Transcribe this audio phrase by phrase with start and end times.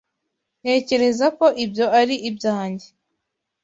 [0.61, 2.87] Ntekereza ko ibyo ari ibyanjye